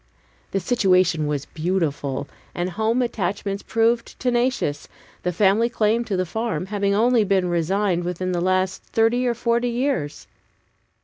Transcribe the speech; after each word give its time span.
The 0.49 0.59
situation 0.59 1.27
was 1.27 1.45
beautiful, 1.45 2.27
and 2.55 2.71
home 2.71 3.03
attachments 3.03 3.61
proved 3.61 4.19
tenacious, 4.19 4.87
the 5.21 5.31
family 5.31 5.69
claim 5.69 6.03
to 6.05 6.17
the 6.17 6.25
farm 6.25 6.65
having 6.65 6.95
only 6.95 7.23
been 7.23 7.47
resigned 7.49 8.03
within 8.03 8.31
the 8.31 8.41
last 8.41 8.81
thirty 8.83 9.27
or 9.27 9.35
forty 9.35 9.69
years. 9.69 10.25